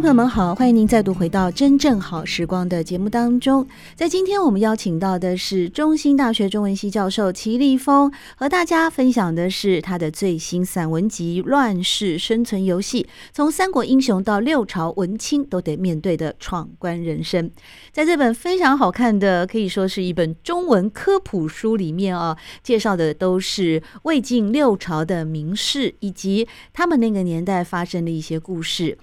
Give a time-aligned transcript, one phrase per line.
[0.00, 3.66] 朋友们好，欢迎您再度回到《真正好时光》的节目当中。
[3.96, 17.50] 在今天，我们邀请到的是中兴大学中文系教授齐立峰，和大家分享的是他的最新散文集《乱世生存游戏》，从三国英雄到六朝文青都得面对的闯关人生。
[17.90, 28.96] 在这本非常好看的，可以说是一本中文科普书里面啊，介绍的都是魏晋六朝的名士以及他们那个年代发生的一些故事。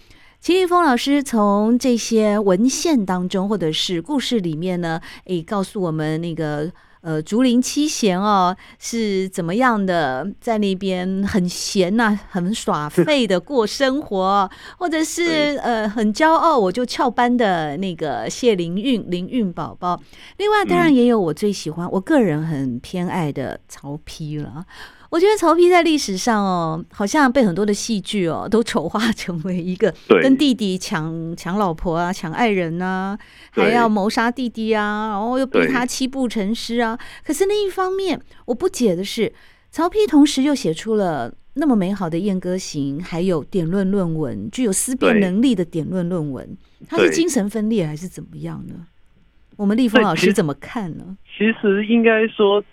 [0.46, 6.72] 齐玉峰老师从这些文献当中，或者是故事里面呢，诶，告诉我们那个
[7.02, 20.00] 呃竹林七贤哦是怎么样的，在那边很闲呐、啊，很耍废的过生活，或者是呃很骄傲，我就翘班的那个谢灵运，灵运宝宝。
[20.38, 24.64] 另外，当然也有我最喜欢，我个人很偏爱的曹丕了。
[25.12, 33.18] 我觉得曹丕在历史上哦，好像被很多的戏剧哦都丑化成为一个 跟弟弟抢抢老婆啊、抢爱人啊，
[33.52, 36.98] 还要谋杀弟弟啊，然后又逼他七步成诗啊。
[37.24, 39.32] 可是另一方面，我不解的是，
[39.72, 46.58] 曹丕同时又写出了那么美好的《燕歌行》，还有典论论文，具有思辨能力的典论论文。
[46.90, 48.88] 他是精神分裂还是怎么样呢？
[49.56, 51.16] 我们立峰老师怎么看呢？
[51.38, 52.64] 其实应该说。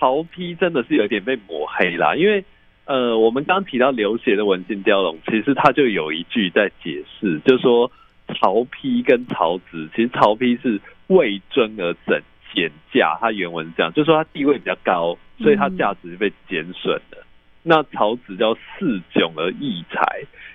[0.00, 2.42] 曹丕真的是有点被抹黑啦，因为
[2.86, 7.92] 呃，我们刚提到刘勰的《文心雕龙》，其实他就有一句在解释，就是说
[8.28, 12.18] 曹丕跟曹植，其实曹丕是为尊而整
[12.54, 17.18] 减价，他原文是这样，就是说他地位比较高，所以他价值被减损了。
[17.18, 17.26] 嗯、
[17.62, 20.02] 那曹植叫恃窘而异才，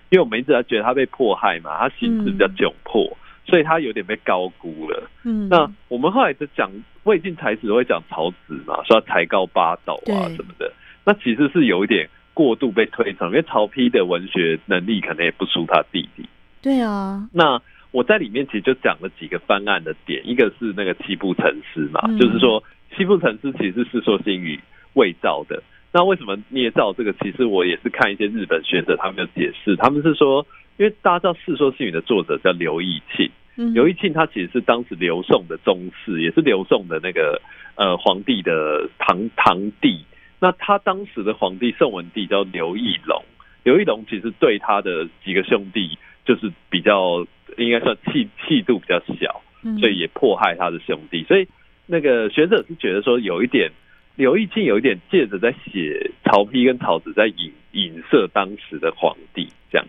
[0.09, 3.03] 因为我们一直在觉得他被迫害嘛，他心智比较窘迫。
[3.03, 5.09] 嗯所以他有点被高估了。
[5.23, 6.72] 嗯，那我们后来就讲
[7.03, 10.72] 魏晋才子会讲曹植嘛，说他才高八斗啊什么的。
[11.06, 16.28] 那其实是有一点过度被推崇，因为曹丕的文学能力可能也不输他弟弟。
[16.61, 17.29] 对啊。
[17.31, 17.61] 那
[17.91, 22.63] 我在里面其实就讲了几个翻案的点，一个是那个七步成诗嘛，嗯、就是说
[22.97, 24.57] 七步成诗其实是《世说新语》
[24.94, 25.62] 伪造的。
[25.94, 27.13] 那为什么捏造这个？
[27.22, 30.45] 其实我也是看一些日本学者他们的解释，他们是说。
[30.78, 33.30] 因为大家知道《世说新语》的作者叫刘义庆，
[33.74, 37.41] 刘义庆他其实是当时刘宋的宗室，也是刘宋的那个
[37.75, 40.03] 呃皇帝的堂堂弟。
[40.40, 43.24] 那他当时的皇帝宋文帝叫刘义隆，
[43.63, 47.25] 刘义隆其实对他的几个兄弟就是比较
[47.57, 49.42] 应该算气气度比较小，
[49.80, 51.24] 所以也迫害他的兄弟。
[51.24, 51.47] 所以
[51.86, 53.72] 那个学者是觉得说有一点。
[54.16, 59.86] 刘义庆有一点借着在写曹丕跟曹植在影影射当时的皇帝这样，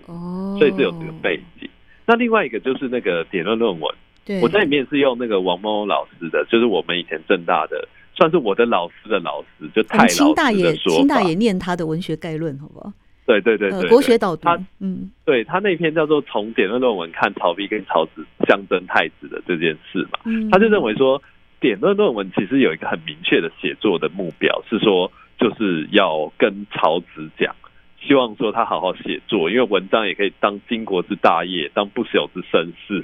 [0.58, 1.68] 所以是有这个背景。
[2.04, 3.94] 那另外一个就是那个典论论文，
[4.42, 10.34] 我在里面是用那个王蒙老师的，就是我们以前正大的，算是我的老师的老师，就太老师的说法。
[10.34, 12.92] 清大也清大也念他的文学概论，好不好？
[13.26, 14.42] 对对对对，国学导读。
[14.42, 21.22] 他嗯，对他那篇叫做《从典论论文看曹丕跟曹植相争太子的这件事》嘛，他就认为说。
[21.58, 27.54] 典论论文其实有一个很明确的写作的目标，是说就是要跟曹植讲，
[28.00, 33.02] 希望说他好好写作，因为文章也可以当经国之大业，当不朽之盛世。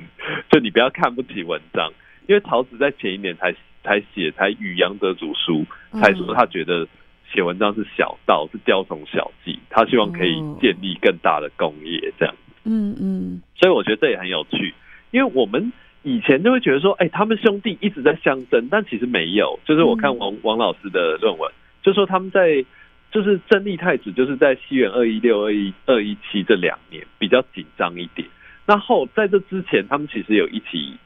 [0.50, 1.90] 就你不要看不起文章，
[2.28, 6.86] 因为曹植在前一年才才写才与杨德祖书，才说他觉得
[7.32, 12.34] 写文章是小道，是雕虫小技，他希望可以建立更大的功业，这样。
[12.64, 14.74] 嗯嗯，所以我觉得这也很有趣，
[15.10, 15.72] 因为我们。
[16.02, 19.58] 以前就会觉得说，哎、他们兄弟一直在相争，但其实没有。
[19.64, 21.50] 就是我看王王老师的论文，
[21.82, 22.64] 就说他们在
[23.12, 28.26] 就是真立太子，就是在西元二一六、二一二一七这两年比较紧张一点。
[28.66, 30.96] 那后在这之前，他们其实有一起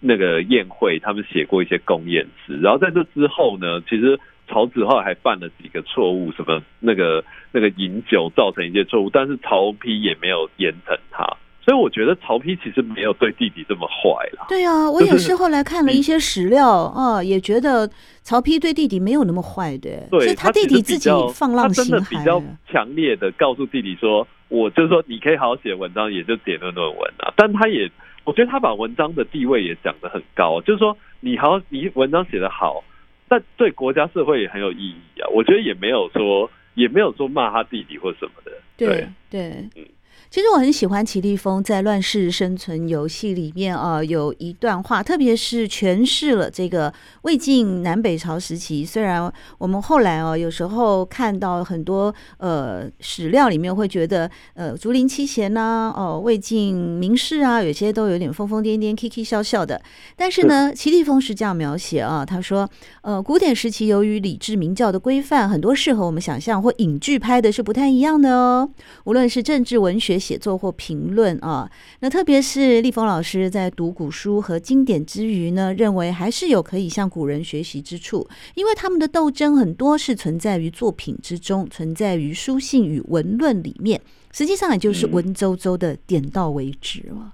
[0.00, 2.58] 那个宴会，他们写过一些公宴词。
[2.60, 4.18] 然后在这之后呢，其实
[4.48, 11.24] 曹子浩还犯了几个错误，什么那个那个饮酒造成一些错误，但是曹丕也没有严惩他。
[11.64, 14.46] 所以我觉得曹丕其实没有对弟弟这么坏了。
[14.48, 17.88] 对啊，我也是后来看了一些史料啊，也觉得
[18.22, 19.88] 曹丕对弟弟没有那么坏的。
[20.10, 21.90] 对，是他弟弟自己放浪形骸。
[21.90, 27.88] 他真的比较强烈的告诉弟弟说：“我就是说，你可以好好写文章，也就写论论文啊。”但他也，
[28.24, 32.82] 我觉得他把文章的地位也讲得很高，就是说，你好，你文章写得好，
[33.28, 35.28] 但对国家社会也很有意义啊。
[35.32, 38.50] 我觉得也没有说也没有说骂他弟弟或什么的。
[38.76, 39.50] 对对。
[39.50, 39.86] 对嗯
[40.32, 46.90] 其实我很喜欢齐立峰在《乱世生存游戏》里面啊，有一段话，特别是诠释了这个
[47.24, 48.82] 魏晋南北朝时期。
[48.82, 59.78] 虽然我们后来哦，有时候看到很多呃史料里面会觉得呃竹林七贤呐、啊，哦魏晋名士啊，有些都有点疯疯癫癫、k k 笑笑的。
[60.16, 62.66] 但是呢，齐立峰是这样描写啊，他说
[63.02, 68.70] 呃古典时期由于礼制明教的规范，很多事和我们想象或影剧拍的是不太一样的哦。
[69.04, 70.21] 无论是政治文学。
[70.22, 87.32] 写作或评论啊，那特别是立峰老师在读古书和经典之余呢，认为还是有可以向古人学习之处，因为他们的斗争很多是存在于作品之中，存在于书信与文论里面，实际上也就是文绉绉的点到为止嘛。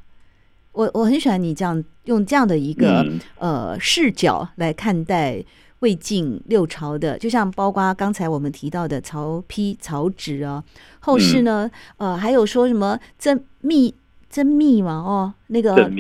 [0.73, 3.05] 我我很喜欢你这样用这样的一个
[3.38, 5.44] 呃视角来看待。
[5.80, 10.62] 魏晋六朝的，就像包括刚才我们提到的曹丕、曹植啊，
[11.00, 13.94] 后世呢，嗯、呃，还有说什么曾密、
[14.28, 15.90] 曾密嘛，哦，那个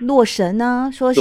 [0.00, 1.20] 洛神啊，说是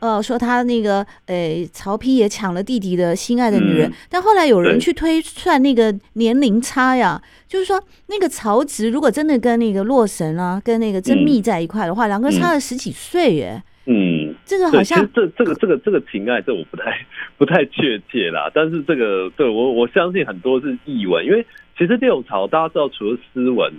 [0.00, 13.62] 呃，说他那个，诶、欸，曹丕也抢了弟弟的心爱的女人，嗯、但后来有人去推算那个年龄差呀，就是说那个曹植如果真的跟那个洛神啊，跟那个曾密在一块的话，两、嗯、个差了十几岁耶。
[13.88, 14.15] 嗯，
[14.46, 17.04] 这个好像这这个这个这个情爱，这我不太
[17.36, 18.50] 不太确切啦。
[18.54, 21.44] 但是这个对我我相信很多是译文，因为
[21.76, 23.70] 其实六朝大家知道，除了诗文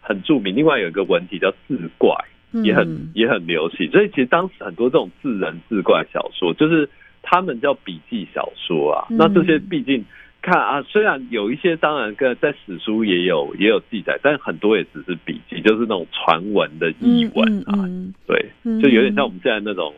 [0.00, 2.14] 很著名，另外有一个文体叫志怪，
[2.62, 3.90] 也很、嗯、也很流行。
[3.90, 6.88] 所以其实当时很多这种志人志怪小说，就是
[7.22, 9.08] 他们叫笔记小说啊。
[9.10, 10.04] 那这些毕竟。
[10.42, 17.84] 看啊，虽然有一些当然跟在史书也有也有记载，但很多也只是笔记，就是那种传闻的译文啊。
[18.26, 18.46] 对，
[18.80, 19.92] 就有点像我们现在那种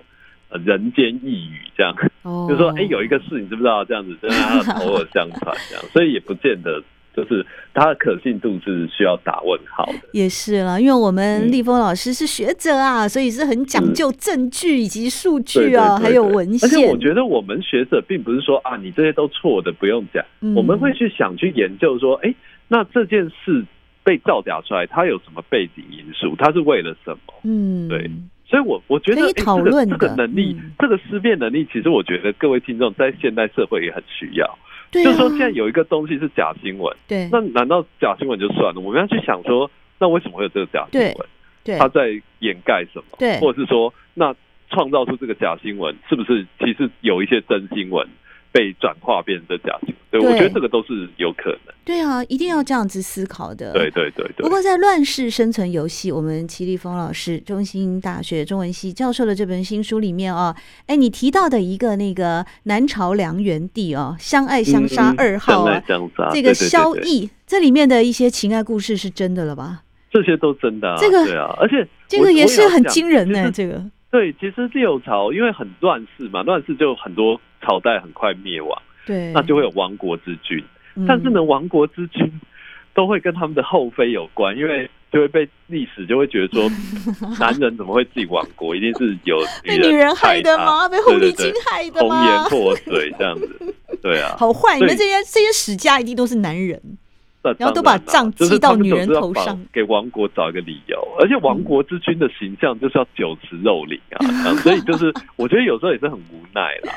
[0.65, 1.95] 人间一语这样，
[2.25, 3.85] 嗯、 就说哎、欸、有一个事你知不知道？
[3.85, 6.83] 这样子，就是他口耳相传这样，所以也不见得。
[7.15, 7.45] 就是
[7.75, 16.67] 它的可信度是需要打问号的，也是了，因为我们立峰老师是学者啊，嗯、所以是很讲究证据以及数据啊，还有文献。
[16.67, 20.25] 而且我觉得我们学者并不是说啊，你这些都错的，不用讲。
[20.41, 23.63] 嗯、我们会去想去研究说，哎、欸，那这件事
[24.03, 26.35] 被造假出来，它有什么背景因素？
[26.39, 27.35] 它是为了什么？
[27.45, 28.11] 嗯，对。
[28.53, 34.59] 所以我我觉得讨论、欸、这个这个能力，嗯、这个思辨能力，其实我觉得各位听众在现代社会也很需要。
[34.91, 38.81] 对啊、就是说，现在有一个东西是假新闻，对，那难道假新闻就算了？
[38.83, 41.15] 我们要去想说，那为什么会有这个假新闻？
[41.65, 42.11] 对，他在
[42.41, 43.05] 掩盖什么？
[43.19, 44.35] 对，或者是说，那
[44.69, 48.07] 创造出这个假新闻，是不是其实有一些真新闻？
[48.53, 51.75] 被转化变成假性，对，我觉得这个都是有可能。
[51.85, 53.73] 对啊，一定要这样子思考的。
[53.73, 54.43] 对对对对。
[54.45, 60.55] 不过在《乱世生存游戏》，我们齐立峰老师，中兴大学中文系教授的这本新书里面啊，
[60.87, 65.83] 哎，你提到的一个那个南朝梁元帝哦，相爱相杀二号啊，
[66.31, 69.83] 这个萧翼，这里面的一些情爱故事是真的了吧？
[70.11, 73.51] 这些都真的啊，这个对啊，而且这个也是很惊人呢。
[73.51, 77.41] 这个对，其实六朝因为很乱世嘛，乱世就很多。
[77.63, 80.63] 朝代很快灭亡，对，那就会有亡国之君。
[80.95, 82.31] 嗯、但是呢，亡国之君
[82.93, 86.71] 都会跟他们的后妃有关，因为就会被历史就会觉得说，
[87.41, 88.77] 男人怎么会自己亡国？
[88.77, 90.89] 一定是有被女人害的吗？
[90.89, 92.17] 被狐狸精害的吗？
[92.17, 94.79] 红颜祸水这样子， 对啊，好坏！
[94.79, 96.81] 你们这些这些史家一定都是男人，
[97.43, 100.99] 然，然后都把账记到女人头上，给亡国找一个理由。
[101.19, 106.93] 而且亡国之君的形象就是要酒池肉林啊， 所以就是我觉得有时候也是很无奈啦。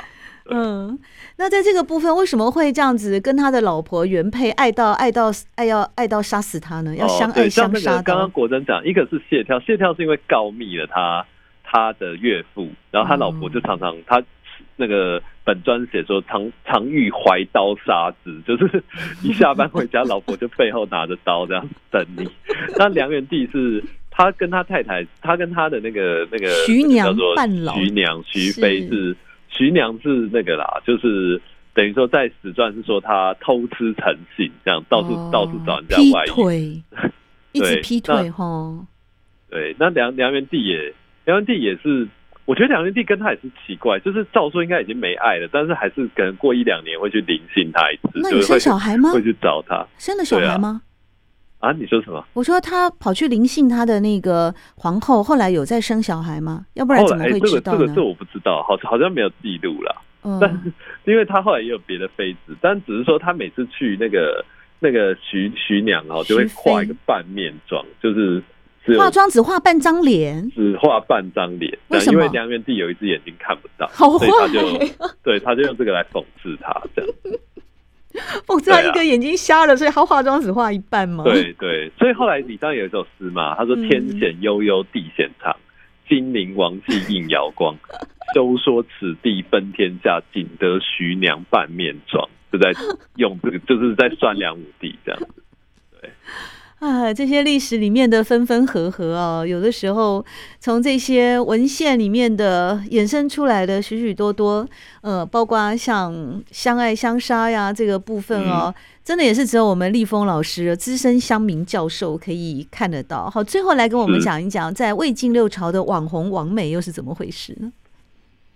[0.52, 1.00] 嗯，
[1.38, 6.96] 那在这个部分，为什么会这样子跟他的老婆原配爱到爱到爱要爱到杀死他呢？
[6.96, 8.00] 要相爱相杀。
[8.04, 11.26] 刚刚国珍讲，一个是谢跳，谢跳是因为告密了他
[11.64, 14.22] 他的岳父，然后他老婆就常常、嗯、他
[14.76, 18.84] 那个本专写说常常欲怀刀杀之，就是
[19.24, 22.30] 一下班回家，老婆就背后拿着刀这样等你。
[22.78, 29.18] 那梁元帝是他跟他太太，他跟他的那个那个徐娘半老徐娘徐妃是。
[29.50, 31.42] 徐娘是那个啦，就是
[31.74, 36.82] 等于说在史传是说他偷吃成性，这样到处、哦、到处找人家外遇，
[37.54, 38.86] 一直劈腿哈。
[39.50, 42.08] 对，那梁梁元帝也梁元帝也是，
[42.46, 48.10] 我觉得梁元帝跟他也是奇怪，就是照说应该已经没爱了，但是还是可能过一两年会去临幸他一次。
[48.16, 49.12] 那你生小孩吗？
[49.14, 50.82] 会去找他生了小孩吗？
[51.66, 52.24] 啊，你说什么？
[52.34, 56.64] 我说他跑去临幸他的那个皇后，后来有再生小孩吗？
[56.76, 57.80] 要不然怎么会知道呢？
[57.80, 60.02] 这个这个这我不知道，好好像没有记录了。
[60.22, 60.72] 嗯，但是
[61.06, 64.46] 因为他后来也有别的妃子，但只是说他每次去那个
[64.80, 68.44] 那个徐徐娘哦，就会画一个半面妆，就是
[68.96, 71.76] 化妆只画半张脸，只画半张脸。
[71.88, 72.14] 为什么？
[72.14, 77.12] 因为梁元帝有一只眼睛看不到，好坏，所以他就对他就用这个来讽刺他这样。
[78.46, 81.24] 否则他一个眼睛瞎了，所以他化妆只化一半嘛。
[81.24, 85.56] 对对，所以后来李商隐有一首诗嘛，他说：“天险悠悠，地险长，
[86.08, 87.76] 金陵王气映瑶光。
[88.34, 92.72] 休说此地分天下，仅得徐娘半面妆。”就在
[93.18, 95.44] 用这个，就是在算梁武帝这样子。
[96.00, 96.10] 对。
[96.80, 100.24] 啊，这些历史里面的分分合合哦，有的时候
[100.60, 104.68] 从这些文献里面的衍生出来的许许多多，
[105.02, 113.30] 呃，包括像相爱相杀呀这个部分哦，嗯、真的也是只有我们立峰老师资深乡民教授可以看得到。
[113.30, 117.72] 好，最后来跟我们讲一讲，在魏晋六朝的网红王美又是怎么回事呢？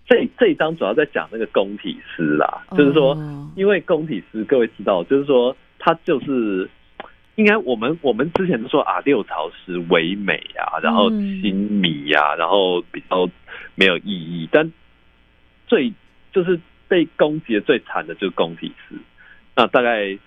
[0.05, 3.17] 这这一章主要在讲那个宫体诗啦，就是说，
[3.55, 6.69] 因为宫体诗各位知道，就是说它就是。
[7.39, 13.29] 应该我们我们之前都说啊，六朝诗唯美啊，然后新靡啊，然后比较
[13.75, 14.50] 没有意义。
[14.51, 14.69] 但
[15.65, 15.93] 最
[16.34, 18.96] 就是被攻击的最惨的就是宫体诗。
[19.55, 20.17] 那大概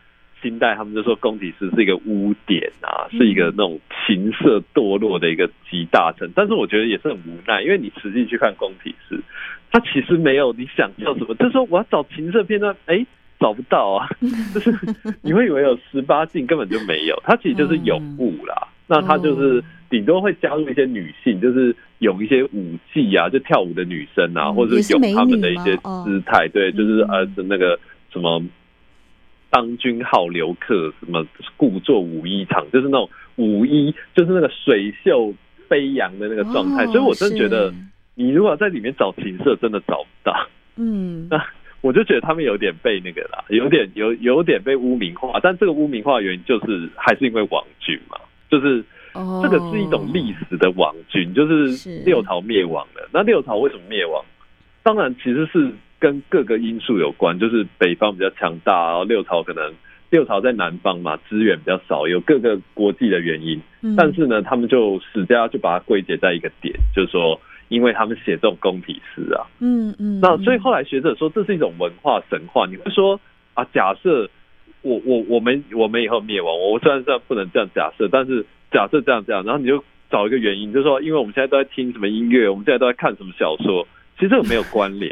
[0.41, 6.33] 清代他们就说宫体诗是一个污点啊，是一个那种情色堕落的一个集大成。
[6.35, 9.21] 但是我觉得也是很无奈，因为你实际去看宫体诗，
[9.71, 11.35] 它其实没有你想要什么。
[11.35, 13.05] 就是说我要找情色片段，哎。
[13.43, 14.09] 找不到啊，
[14.55, 14.73] 就是
[15.21, 17.21] 你会以为有十八禁，根本就没有。
[17.25, 26.47] 它其实就是有物啦，那它就是顶多会加入一些女性，就是有一些舞技啊，就跳舞的女生啊，或者是咏他们的一些姿态。
[26.49, 27.77] 对，就是呃，那个
[28.13, 28.41] 什么
[29.51, 35.35] 当君好留客，什么故作舞衣裳，就是那种舞衣，就是那个水袖
[35.69, 36.87] 飞扬的那个状态。
[36.87, 37.75] 所以我真的觉得，
[38.15, 40.49] 你如果在里面找情色，真的找不到。
[40.77, 41.45] 嗯，那。
[41.83, 48.17] 我就觉得他们有点被那个啦，有点有有点被污名化，但这个污名化原因就是还是因为王军嘛，
[48.49, 48.85] 就是
[49.43, 53.09] 这个是一种历史的王军，就是六朝灭亡了。
[53.13, 54.25] 那六朝为什么灭亡？
[54.85, 59.75] 当然其实是跟各个因素有关，就是北方比较强大，然后六朝可能
[60.11, 63.61] 六朝在南方嘛，资源比较少，有各个国际的原因。
[63.97, 67.41] 但是呢，他们就史家就把它归结在一个点，就是说。
[67.73, 72.67] 因为他们写这种宫体诗啊，嗯嗯，那所以后来学者说这是一种文化神话。
[72.67, 73.19] 你会说
[73.55, 74.29] 啊，假设
[74.83, 85.11] 我我我们我们以后灭亡，我虽然这样不能这样假设，但是假设这样这样，然后你就找一个原因，就是说，因为我们现在都在听什么音乐，我们现在都在看什么小说，其实这个没有关联。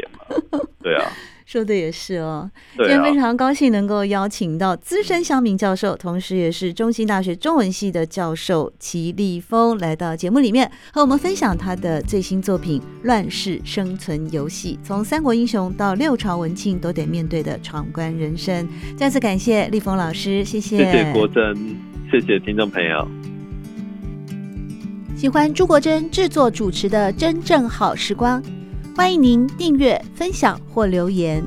[1.51, 18.65] 说的也是哦，今天非常高兴能够邀请到资深乡民教授，同时也是中兴大学中文系的教授齐立峰来到节目里面，和我们分享他的最新作品《乱世生存游戏》，从三国英雄到六朝文庆都得面对的闯关人生。
[18.95, 20.77] 再次感谢立峰老师，谢谢。
[20.77, 21.53] 谢谢国珍，
[22.09, 23.05] 谢谢听众朋友。
[25.17, 28.41] 喜欢朱国珍制作主持的《真正好时光》。
[28.93, 31.43] 欢迎您订阅、分享或留言，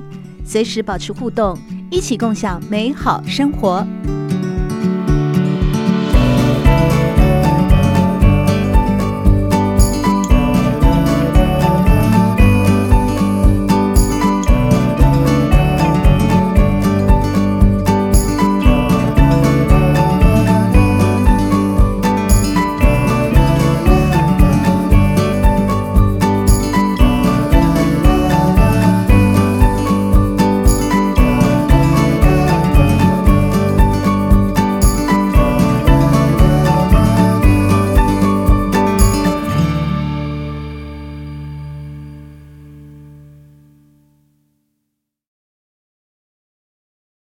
[0.47, 1.57] 随时保持互动，
[1.91, 3.87] 一起共享美好生活。